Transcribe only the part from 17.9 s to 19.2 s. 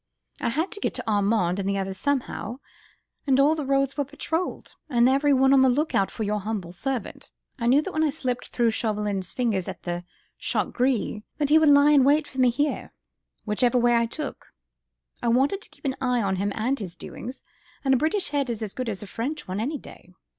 a British head is as good as a